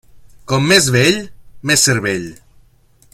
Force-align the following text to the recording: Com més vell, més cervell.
Com 0.51 0.65
més 0.71 0.87
vell, 0.95 1.19
més 1.73 1.87
cervell. 1.91 2.29